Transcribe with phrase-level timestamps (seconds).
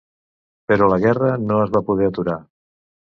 [0.71, 2.39] Però la guerra no es va poder aturar.